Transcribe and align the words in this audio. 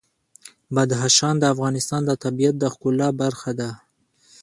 بدخشان 0.75 1.35
د 1.39 1.43
افغانستان 1.53 2.01
د 2.05 2.11
طبیعت 2.23 2.55
د 2.59 2.65
ښکلا 2.73 3.09
برخه 3.21 3.51
ده. 3.59 3.69